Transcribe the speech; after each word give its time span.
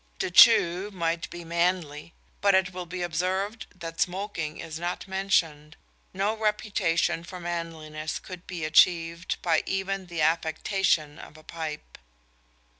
To 0.17 0.31
chew 0.31 0.89
might 0.91 1.29
be 1.29 1.45
"manly," 1.45 2.15
but 2.41 2.55
it 2.55 2.73
will 2.73 2.87
be 2.87 3.03
observed 3.03 3.67
that 3.79 4.01
smoking 4.01 4.57
is 4.59 4.79
not 4.79 5.07
mentioned. 5.07 5.77
No 6.11 6.35
reputation 6.35 7.23
for 7.23 7.39
manliness 7.39 8.17
could 8.17 8.47
be 8.47 8.65
achieved 8.65 9.39
by 9.43 9.61
even 9.67 10.07
the 10.07 10.21
affectation 10.21 11.19
of 11.19 11.37
a 11.37 11.43
pipe. 11.43 11.99